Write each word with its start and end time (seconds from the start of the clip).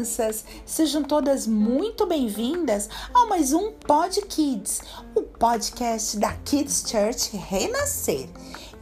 crianças! 0.00 0.44
Sejam 0.64 1.02
todas 1.02 1.46
muito 1.46 2.06
bem-vindas 2.06 2.88
a 3.12 3.26
mais 3.26 3.52
um 3.52 3.70
Pod 3.72 4.20
Kids, 4.22 4.80
o 5.14 5.22
podcast 5.22 6.16
da 6.16 6.32
Kids 6.44 6.84
Church 6.88 7.36
Renascer. 7.36 8.28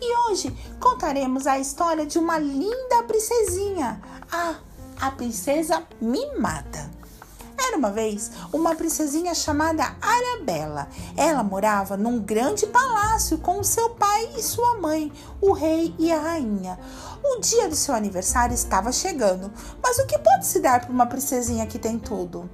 E 0.01 0.17
hoje 0.31 0.55
contaremos 0.79 1.47
a 1.47 1.59
história 1.59 2.07
de 2.07 2.19
uma 2.19 2.39
linda 2.39 3.03
princesinha, 3.03 4.01
a, 4.31 4.55
a 5.01 5.11
princesa 5.11 5.83
mimada. 6.01 6.89
Era 7.69 7.77
uma 7.77 7.91
vez 7.91 8.31
uma 8.51 8.75
princesinha 8.75 9.35
chamada 9.35 9.95
Arabella. 10.01 10.89
Ela 11.15 11.43
morava 11.43 11.99
num 11.99 12.19
grande 12.19 12.67
palácio 12.67 13.37
com 13.37 13.63
seu 13.63 13.91
pai 13.91 14.31
e 14.39 14.43
sua 14.43 14.79
mãe, 14.79 15.13
o 15.39 15.53
rei 15.53 15.95
e 15.99 16.11
a 16.11 16.19
rainha. 16.19 16.79
O 17.23 17.39
dia 17.41 17.69
do 17.69 17.77
seu 17.77 17.95
aniversário 17.95 18.55
estava 18.55 18.91
chegando, 18.91 19.53
mas 19.83 19.99
o 19.99 20.07
que 20.07 20.19
pode 20.19 20.47
se 20.47 20.61
dar 20.61 20.81
para 20.81 20.91
uma 20.91 21.05
princesinha 21.05 21.67
que 21.67 21.79
tem 21.79 21.99
tudo? 21.99 22.49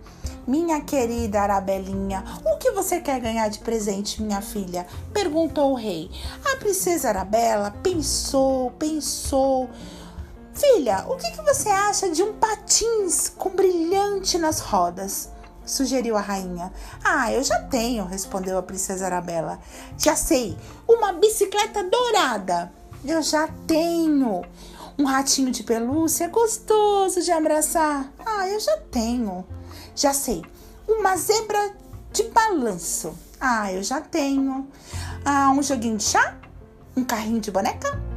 Minha 0.49 0.81
querida 0.81 1.43
Arabelinha, 1.43 2.25
o 2.45 2.59
que 2.59 2.73
você 2.73 3.01
quer 3.01 3.21
ganhar 3.21 3.49
de 3.49 3.61
presente, 3.61 4.21
minha 4.21 4.43
filha? 4.43 4.85
perguntou 5.13 5.71
o 5.71 5.77
rei. 5.77 6.11
A 6.53 6.57
princesa 6.57 7.11
Arabella 7.11 7.71
pensou, 7.85 8.73
pensou. 8.73 9.71
Filha, 10.55 11.05
o 11.09 11.17
que, 11.17 11.33
que 11.33 11.43
você 11.43 11.69
acha 11.69 12.09
de 12.11 12.23
um 12.23 12.35
patins 12.35 13.29
com 13.29 13.51
brilhante 13.51 14.39
nas 14.39 14.61
rodas? 14.61 15.29
Sugeriu 15.67 16.17
a 16.17 16.21
rainha. 16.21 16.73
Ah, 17.03 17.33
eu 17.33 17.43
já 17.43 17.59
tenho, 17.63 18.05
respondeu 18.05 18.57
a 18.57 18.63
princesa 18.63 19.07
Arabella. 19.07 19.59
Já 19.99 20.15
sei, 20.15 20.57
uma 20.87 21.13
bicicleta 21.13 21.83
dourada. 21.83 22.73
Eu 23.05 23.21
já 23.21 23.49
tenho. 23.67 24.45
Um 24.97 25.05
ratinho 25.05 25.51
de 25.51 25.65
pelúcia 25.65 26.29
gostoso 26.29 27.21
de 27.21 27.33
abraçar. 27.33 28.13
Ah, 28.25 28.49
eu 28.49 28.61
já 28.61 28.77
tenho. 28.93 29.45
Já 29.97 30.15
sei. 30.15 30.41
Uma 30.87 31.17
zebra 31.17 31.75
de 32.13 32.23
balanço. 32.25 33.13
Ah, 33.41 33.73
eu 33.73 33.83
já 33.83 34.01
tenho. 34.01 34.69
Ah, 35.25 35.51
um 35.51 35.61
joguinho 35.63 35.97
de 35.97 36.05
chá? 36.05 36.37
Um 36.97 37.05
carrinho 37.05 37.41
de 37.41 37.51
boneca? 37.51 38.14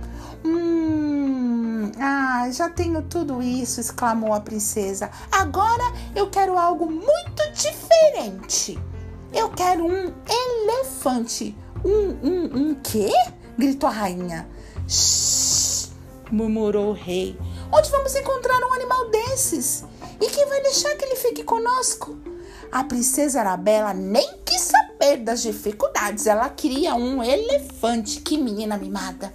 Ah, 1.99 2.49
já 2.51 2.69
tenho 2.69 3.01
tudo 3.03 3.41
isso, 3.41 3.79
exclamou 3.79 4.33
a 4.33 4.39
princesa. 4.39 5.09
Agora 5.31 5.83
eu 6.15 6.29
quero 6.29 6.57
algo 6.57 6.89
muito 6.89 7.51
diferente. 7.53 8.79
Eu 9.33 9.49
quero 9.49 9.85
um 9.85 10.13
elefante. 10.27 11.55
Um, 11.85 12.27
um, 12.27 12.69
um 12.69 12.75
quê? 12.75 13.11
gritou 13.57 13.89
a 13.89 13.93
rainha. 13.93 14.47
Shhh, 14.87 15.89
murmurou 16.31 16.89
o 16.89 16.93
rei. 16.93 17.37
Onde 17.71 17.89
vamos 17.89 18.15
encontrar 18.15 18.59
um 18.63 18.73
animal 18.73 19.09
desses? 19.09 19.83
E 20.21 20.27
quem 20.29 20.47
vai 20.47 20.61
deixar 20.61 20.95
que 20.95 21.05
ele 21.05 21.15
fique 21.15 21.43
conosco? 21.43 22.17
A 22.71 22.83
princesa 22.83 23.39
Arabella 23.39 23.93
nem 23.93 24.39
quis 24.45 24.61
saber 24.61 25.17
das 25.17 25.41
dificuldades. 25.41 26.27
Ela 26.27 26.49
queria 26.49 26.95
um 26.95 27.23
elefante. 27.23 28.21
Que 28.21 28.37
menina 28.37 28.77
mimada. 28.77 29.33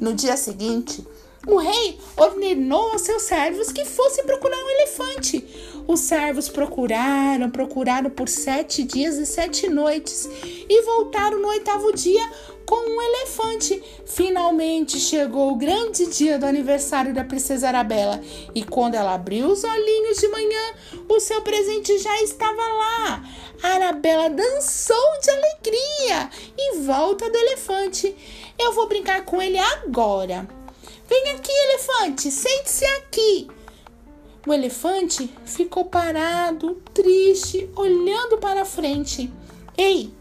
No 0.00 0.14
dia 0.14 0.36
seguinte, 0.36 1.06
o 1.46 1.56
rei 1.56 1.98
ordenou 2.16 2.92
aos 2.92 3.02
seus 3.02 3.22
servos 3.22 3.70
que 3.70 3.84
fossem 3.84 4.24
procurar 4.24 4.56
um 4.56 4.70
elefante. 4.70 5.44
Os 5.86 6.00
servos 6.00 6.48
procuraram, 6.48 7.50
procuraram 7.50 8.08
por 8.08 8.28
sete 8.28 8.82
dias 8.82 9.16
e 9.16 9.26
sete 9.26 9.68
noites 9.68 10.28
e 10.68 10.82
voltaram 10.82 11.40
no 11.40 11.48
oitavo 11.48 11.92
dia 11.92 12.26
com 12.64 12.76
um 12.76 13.02
elefante. 13.02 13.82
Finalmente 14.06 14.98
chegou 14.98 15.52
o 15.52 15.56
grande 15.56 16.06
dia 16.06 16.38
do 16.38 16.46
aniversário 16.46 17.12
da 17.12 17.24
princesa 17.24 17.68
Arabella 17.68 18.20
e 18.54 18.64
quando 18.64 18.94
ela 18.94 19.14
abriu 19.14 19.48
os 19.48 19.62
olhinhos 19.62 20.16
de 20.16 20.28
manhã, 20.28 20.74
o 21.06 21.20
seu 21.20 21.42
presente 21.42 21.98
já 21.98 22.22
estava 22.22 22.62
lá. 22.62 23.22
Arabella 23.62 24.30
dançou 24.30 25.20
de 25.22 25.30
alegria 25.30 26.30
em 26.58 26.80
volta 26.82 27.28
do 27.28 27.36
elefante. 27.36 28.16
Eu 28.58 28.72
vou 28.72 28.88
brincar 28.88 29.24
com 29.24 29.40
ele 29.42 29.58
agora. 29.58 30.63
Vem 31.08 31.30
aqui, 31.32 31.52
elefante, 31.52 32.30
sente-se 32.30 32.84
aqui. 32.84 33.48
O 34.46 34.52
elefante 34.52 35.32
ficou 35.44 35.86
parado, 35.86 36.82
triste, 36.92 37.68
olhando 37.76 38.38
para 38.38 38.64
frente. 38.64 39.32
Ei, 39.76 40.12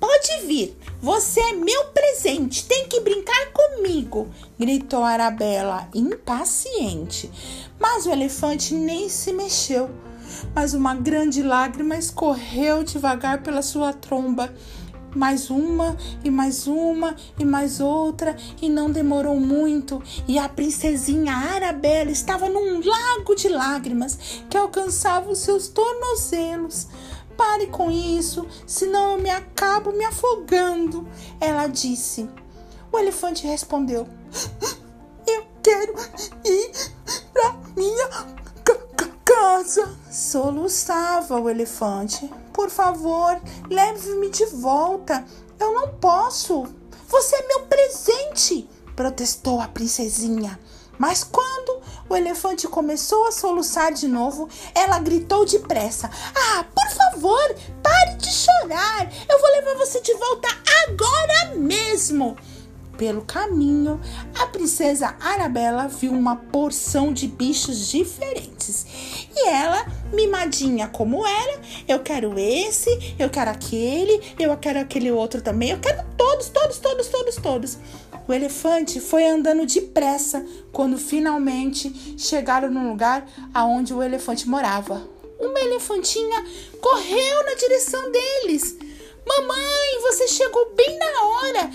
pode 0.00 0.46
vir, 0.46 0.76
você 1.00 1.40
é 1.40 1.52
meu 1.52 1.84
presente, 1.86 2.66
tem 2.66 2.88
que 2.88 3.00
brincar 3.00 3.52
comigo, 3.52 4.28
gritou 4.58 5.04
Arabella, 5.04 5.88
impaciente. 5.94 7.30
Mas 7.78 8.06
o 8.06 8.10
elefante 8.10 8.74
nem 8.74 9.08
se 9.08 9.32
mexeu. 9.32 9.90
Mas 10.54 10.74
uma 10.74 10.94
grande 10.94 11.42
lágrima 11.42 11.96
escorreu 11.96 12.84
devagar 12.84 13.42
pela 13.42 13.62
sua 13.62 13.92
tromba 13.92 14.52
mais 15.14 15.50
uma 15.50 15.96
e 16.24 16.30
mais 16.30 16.66
uma 16.66 17.14
e 17.38 17.44
mais 17.44 17.80
outra, 17.80 18.36
e 18.60 18.68
não 18.68 18.90
demorou 18.90 19.38
muito, 19.38 20.02
e 20.26 20.38
a 20.38 20.48
princesinha 20.48 21.32
Arabella 21.32 22.10
estava 22.10 22.48
num 22.48 22.80
lago 22.84 23.34
de 23.34 23.48
lágrimas 23.48 24.42
que 24.48 24.56
alcançava 24.56 25.30
os 25.30 25.38
seus 25.38 25.68
tornozelos. 25.68 26.88
Pare 27.36 27.68
com 27.68 27.90
isso, 27.90 28.46
senão 28.66 29.12
eu 29.12 29.22
me 29.22 29.30
acabo 29.30 29.92
me 29.92 30.04
afogando, 30.04 31.06
ela 31.40 31.68
disse. 31.68 32.28
O 32.90 32.98
elefante 32.98 33.46
respondeu: 33.46 34.08
Eu 35.26 35.46
quero 35.62 35.94
ir 36.44 36.72
para 37.32 37.54
minha 37.76 38.08
casa. 39.24 39.97
Soluçava 40.10 41.38
o 41.38 41.50
elefante. 41.50 42.30
Por 42.52 42.70
favor, 42.70 43.40
leve-me 43.68 44.30
de 44.30 44.46
volta. 44.46 45.24
Eu 45.60 45.74
não 45.74 45.88
posso. 45.94 46.66
Você 47.08 47.36
é 47.36 47.46
meu 47.46 47.60
presente, 47.66 48.68
protestou 48.96 49.60
a 49.60 49.68
princesinha. 49.68 50.58
Mas 50.98 51.22
quando 51.22 51.80
o 52.08 52.16
elefante 52.16 52.66
começou 52.66 53.28
a 53.28 53.32
soluçar 53.32 53.92
de 53.92 54.08
novo, 54.08 54.48
ela 54.74 54.98
gritou 54.98 55.44
depressa: 55.44 56.10
Ah, 56.34 56.64
por 56.64 56.90
favor, 56.90 57.54
pare 57.82 58.16
de 58.16 58.32
chorar. 58.32 59.12
Eu 59.28 59.40
vou 59.40 59.50
levar 59.50 59.74
você 59.74 60.00
de 60.00 60.12
volta 60.14 60.48
agora 60.88 61.54
mesmo. 61.54 62.36
Pelo 62.98 63.22
caminho, 63.22 64.00
a 64.36 64.48
princesa 64.48 65.14
Arabella 65.20 65.86
viu 65.86 66.10
uma 66.10 66.34
porção 66.34 67.12
de 67.12 67.28
bichos 67.28 67.88
diferentes. 67.88 68.84
E 69.36 69.48
ela, 69.48 69.86
mimadinha 70.12 70.88
como 70.88 71.24
era, 71.24 71.60
eu 71.86 72.00
quero 72.00 72.36
esse, 72.36 73.14
eu 73.16 73.30
quero 73.30 73.52
aquele, 73.52 74.20
eu 74.36 74.56
quero 74.56 74.80
aquele 74.80 75.12
outro 75.12 75.40
também, 75.40 75.70
eu 75.70 75.78
quero 75.78 76.04
todos, 76.16 76.48
todos, 76.48 76.78
todos, 76.78 77.06
todos, 77.06 77.36
todos. 77.36 77.78
O 78.26 78.32
elefante 78.32 78.98
foi 78.98 79.28
andando 79.28 79.64
depressa 79.64 80.44
quando 80.72 80.98
finalmente 80.98 82.16
chegaram 82.18 82.68
no 82.68 82.90
lugar 82.90 83.24
aonde 83.54 83.94
o 83.94 84.02
elefante 84.02 84.48
morava. 84.48 85.08
Uma 85.38 85.60
elefantinha 85.60 86.44
correu 86.80 87.44
na 87.44 87.54
direção 87.54 88.10
deles. 88.10 88.76
Mamãe, 89.28 90.00
você 90.00 90.26
chegou 90.26 90.72
bem 90.74 90.98
na 90.98 91.22
hora 91.22 91.70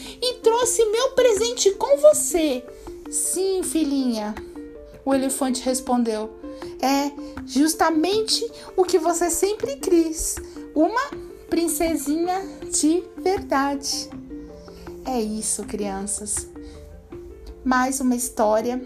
trouxe 0.63 0.85
meu 0.85 1.09
presente 1.09 1.72
com 1.72 1.97
você. 1.97 2.66
Sim, 3.12 3.62
filhinha. 3.63 4.34
O 5.03 5.13
elefante 5.13 5.62
respondeu. 5.62 6.40
É 6.81 7.12
justamente 7.46 8.50
o 8.78 8.85
que 8.85 8.97
você 8.97 9.29
sempre 9.29 9.75
quis. 9.75 10.38
Uma 10.74 11.01
princesinha 11.50 12.40
de 12.72 13.03
verdade. 13.18 14.09
É 15.03 15.19
isso, 15.19 15.66
crianças. 15.66 16.47
Mais 17.66 18.00
uma 18.00 18.15
história 18.15 18.81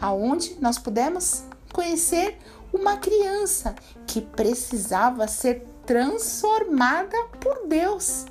aonde 0.00 0.56
nós 0.62 0.78
pudemos 0.78 1.42
conhecer 1.74 2.38
uma 2.72 2.96
criança 2.96 3.74
que 4.06 4.22
precisava 4.22 5.28
ser 5.28 5.62
transformada 5.84 7.18
por 7.38 7.66
Deus, 7.66 8.24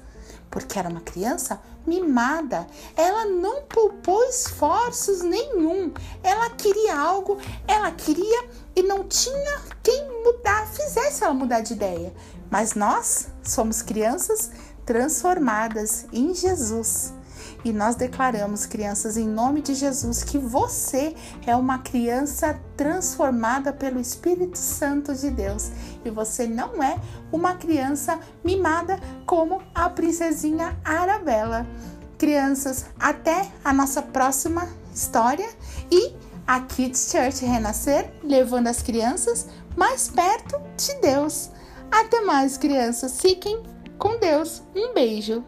porque 0.59 0.79
era 0.79 0.89
uma 0.89 1.01
criança 1.01 1.61
mimada. 1.85 2.65
Ela 2.95 3.25
não 3.25 3.61
poupou 3.63 4.23
esforços 4.25 5.21
nenhum. 5.21 5.93
Ela 6.23 6.49
queria 6.49 6.97
algo, 6.97 7.37
ela 7.67 7.91
queria 7.91 8.49
e 8.75 8.81
não 8.81 9.03
tinha 9.03 9.61
quem 9.83 10.03
mudar, 10.23 10.65
fizesse 10.67 11.23
ela 11.23 11.33
mudar 11.33 11.59
de 11.61 11.73
ideia. 11.73 12.11
Mas 12.49 12.73
nós 12.73 13.27
somos 13.43 13.83
crianças 13.83 14.49
transformadas 14.83 16.05
em 16.11 16.33
Jesus. 16.33 17.13
E 17.63 17.73
nós 17.73 17.95
declaramos, 17.95 18.65
crianças, 18.65 19.17
em 19.17 19.27
nome 19.27 19.61
de 19.61 19.73
Jesus, 19.73 20.23
que 20.23 20.37
você 20.37 21.15
é 21.45 21.55
uma 21.55 21.79
criança 21.79 22.59
transformada 22.75 23.73
pelo 23.73 23.99
Espírito 23.99 24.57
Santo 24.57 25.13
de 25.13 25.29
Deus. 25.29 25.71
E 26.05 26.09
você 26.09 26.47
não 26.47 26.81
é 26.81 26.97
uma 27.31 27.55
criança 27.55 28.19
mimada 28.43 28.99
como 29.25 29.61
a 29.73 29.89
princesinha 29.89 30.77
Arabella. 30.83 31.67
Crianças, 32.17 32.85
até 32.99 33.49
a 33.63 33.73
nossa 33.73 34.01
próxima 34.01 34.67
história 34.93 35.49
e 35.91 36.13
a 36.47 36.61
Kids 36.61 37.11
Church 37.11 37.45
Renascer, 37.45 38.09
levando 38.23 38.67
as 38.67 38.81
crianças 38.81 39.47
mais 39.75 40.07
perto 40.07 40.59
de 40.77 40.95
Deus. 41.01 41.51
Até 41.91 42.21
mais, 42.21 42.57
crianças. 42.57 43.19
Fiquem 43.19 43.61
com 43.97 44.17
Deus. 44.19 44.63
Um 44.75 44.93
beijo. 44.93 45.43